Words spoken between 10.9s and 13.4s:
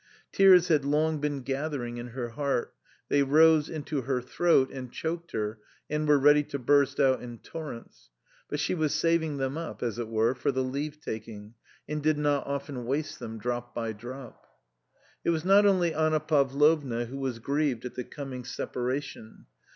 taking and did not often waste them